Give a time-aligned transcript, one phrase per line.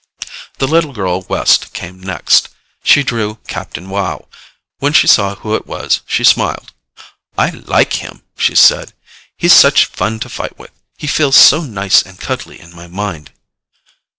[0.57, 2.49] The little girl West came next.
[2.83, 4.29] She drew Captain Wow.
[4.79, 6.73] When she saw who it was, she smiled.
[7.37, 8.93] "I like him," she said.
[9.37, 10.71] "He's such fun to fight with.
[10.97, 13.31] He feels so nice and cuddly in my mind."